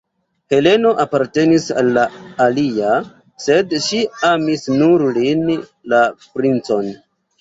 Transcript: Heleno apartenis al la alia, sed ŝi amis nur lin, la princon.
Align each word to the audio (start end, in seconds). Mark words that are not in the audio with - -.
Heleno 0.51 0.93
apartenis 1.03 1.67
al 1.81 1.91
la 1.97 2.05
alia, 2.45 2.93
sed 3.45 3.75
ŝi 3.89 4.01
amis 4.33 4.65
nur 4.81 5.05
lin, 5.19 5.45
la 5.95 6.01
princon. 6.39 6.91